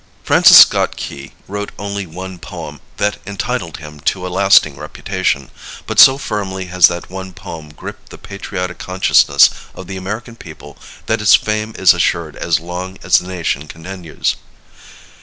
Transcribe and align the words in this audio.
Francis 0.23 0.57
Scott 0.57 0.95
Key 0.95 1.33
wrote 1.47 1.71
only 1.77 2.07
one 2.07 2.39
poem 2.39 2.81
that 2.97 3.17
entitled 3.27 3.77
him 3.77 3.99
to 3.99 4.25
a 4.25 4.29
lasting 4.33 4.75
reputation, 4.75 5.51
but 5.85 5.99
so 5.99 6.17
firmly 6.17 6.65
has 6.65 6.87
that 6.87 7.11
one 7.11 7.33
poem 7.33 7.69
gripped 7.69 8.09
the 8.09 8.17
patriotic 8.17 8.79
consciousness 8.79 9.51
of 9.75 9.85
the 9.85 9.97
American 9.97 10.35
people 10.35 10.75
that 11.05 11.21
its 11.21 11.35
fame 11.35 11.75
is 11.77 11.93
assured 11.93 12.35
as 12.35 12.59
long 12.59 12.97
as 13.03 13.19
the 13.19 13.27
nation 13.27 13.67
continues. 13.67 14.37